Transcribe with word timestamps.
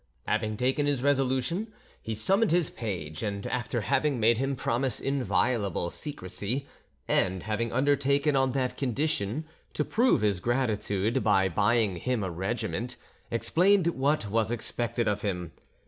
Having 0.27 0.57
taken 0.57 0.87
his 0.87 1.03
resolution, 1.03 1.71
he 2.01 2.15
summoned 2.15 2.49
his 2.49 2.71
page, 2.71 3.21
and, 3.21 3.45
after 3.45 3.81
having 3.81 4.19
made 4.19 4.39
him 4.39 4.55
promise 4.55 4.99
inviolable 4.99 5.91
secrecy, 5.91 6.65
and 7.07 7.43
having 7.43 7.71
undertaken, 7.71 8.35
on 8.35 8.53
that 8.53 8.77
condition, 8.77 9.45
to 9.75 9.85
prove 9.85 10.21
his 10.21 10.39
gratitude 10.39 11.23
by 11.23 11.47
buying 11.47 11.97
him 11.97 12.23
a 12.23 12.31
regiment, 12.31 12.95
explained 13.29 13.85
what 13.89 14.27
was 14.27 14.49
expected 14.49 15.07
of 15.07 15.21
him. 15.21 15.51